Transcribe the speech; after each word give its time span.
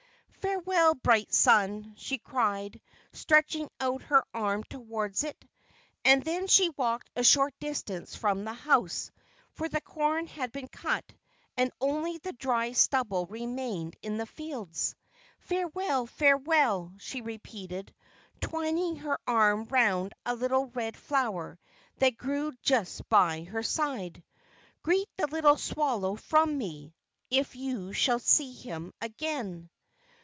"Farewell, 0.41 0.95
bright 0.95 1.31
sun!" 1.31 1.93
she 1.97 2.17
cried, 2.17 2.81
stretching 3.13 3.69
out 3.79 4.01
her 4.03 4.23
arm 4.33 4.63
toward 4.63 5.23
it. 5.23 5.45
And 6.03 6.23
then 6.23 6.47
she 6.47 6.71
walked 6.71 7.11
a 7.15 7.23
short 7.23 7.53
distance 7.59 8.15
from 8.15 8.43
the 8.43 8.53
house; 8.53 9.11
for 9.53 9.69
the 9.69 9.79
corn 9.81 10.25
had 10.25 10.51
been 10.51 10.67
cut, 10.67 11.05
and 11.55 11.71
only 11.79 12.17
the 12.17 12.33
dry 12.33 12.71
stubble 12.71 13.27
remained 13.27 13.95
in 14.01 14.17
the 14.17 14.25
fields. 14.25 14.95
"Farewell! 15.41 16.07
Farewell!" 16.07 16.91
she 16.97 17.21
repeated, 17.21 17.93
twining 18.41 18.95
her 18.97 19.19
arm 19.27 19.65
round 19.65 20.11
a 20.25 20.35
little 20.35 20.65
red 20.67 20.97
flower 20.97 21.59
that 21.99 22.17
grew 22.17 22.51
just 22.63 23.07
by 23.09 23.43
her 23.43 23.61
side. 23.61 24.23
"Greet 24.81 25.07
the 25.17 25.27
little 25.27 25.57
swallow 25.57 26.15
from 26.15 26.57
me, 26.57 26.95
if 27.29 27.55
you 27.55 27.93
should 27.93 28.23
see 28.23 28.51
him 28.51 28.91
again." 29.01 29.69